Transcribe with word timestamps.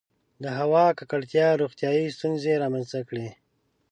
•د 0.43 0.45
هوا 0.59 0.85
ککړتیا 0.97 1.47
روغتیایي 1.61 2.07
ستونزې 2.17 2.53
رامنځته 2.63 2.99
کړې. 3.09 3.29